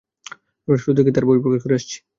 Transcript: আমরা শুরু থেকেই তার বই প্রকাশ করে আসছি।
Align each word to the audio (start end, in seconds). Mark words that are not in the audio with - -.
আমরা 0.67 0.79
শুরু 0.81 0.93
থেকেই 0.97 1.15
তার 1.15 1.25
বই 1.27 1.39
প্রকাশ 1.43 1.61
করে 1.63 1.77
আসছি। 1.79 1.97